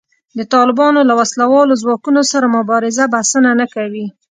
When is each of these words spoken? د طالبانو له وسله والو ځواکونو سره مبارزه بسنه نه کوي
د 0.37 0.39
طالبانو 0.53 0.99
له 1.09 1.13
وسله 1.19 1.45
والو 1.53 1.79
ځواکونو 1.81 2.21
سره 2.31 2.53
مبارزه 2.57 3.03
بسنه 3.13 3.51
نه 3.61 3.65
کوي 3.73 4.05